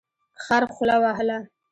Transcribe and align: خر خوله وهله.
خر 0.43 0.63
خوله 0.73 0.95
وهله. 1.03 1.37